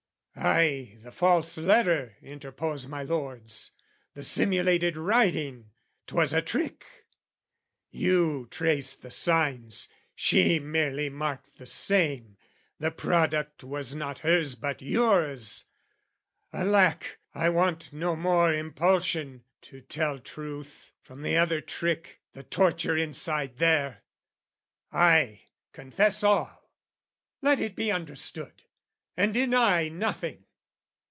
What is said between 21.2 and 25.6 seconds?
the other trick, the torture inside there! I